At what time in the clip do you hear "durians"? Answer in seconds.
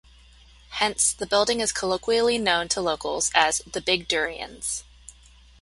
4.07-4.83